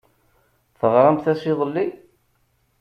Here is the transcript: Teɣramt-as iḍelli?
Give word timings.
Teɣramt-as 0.79 1.41
iḍelli? 1.51 1.85